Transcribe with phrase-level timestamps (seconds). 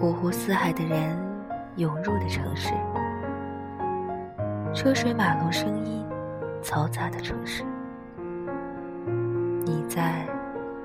[0.00, 1.14] 五湖四海的人
[1.76, 2.72] 涌入的城市，
[4.72, 6.02] 车水马龙声音
[6.62, 7.62] 嘈杂的城市。
[9.62, 10.26] 你在，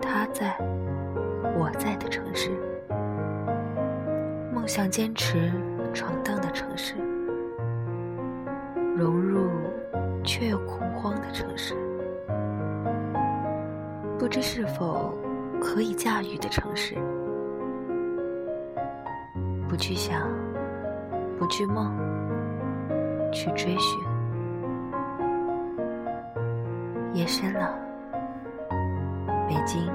[0.01, 0.57] 他在，
[1.57, 2.51] 我在的城市，
[4.53, 5.49] 梦想坚持
[5.93, 6.95] 闯荡的城市，
[8.97, 9.49] 融入
[10.25, 11.73] 却又恐慌的城市，
[14.19, 15.13] 不知是否
[15.61, 16.95] 可以驾驭的城市。
[19.67, 20.21] 不去想，
[21.37, 21.91] 不去梦，
[23.31, 23.99] 去追寻。
[27.13, 27.73] 夜深了，
[29.47, 29.91] 北京，